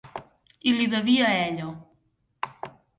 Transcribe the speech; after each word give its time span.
I 0.71 0.73
li 0.79 0.87
devia 0.95 1.29
a 1.29 1.37
ella. 1.45 1.71